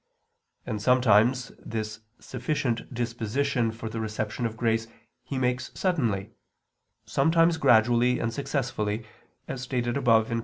And 0.65 0.81
sometimes 0.81 1.51
this 1.59 1.99
sufficient 2.17 2.91
disposition 2.91 3.71
for 3.71 3.87
the 3.87 3.99
reception 3.99 4.47
of 4.47 4.57
grace 4.57 4.87
He 5.21 5.37
makes 5.37 5.69
suddenly, 5.75 6.31
sometimes 7.05 7.57
gradually 7.57 8.17
and 8.17 8.33
successively, 8.33 9.05
as 9.47 9.61
stated 9.61 9.97
above 9.97 10.29
(Q. 10.29 10.39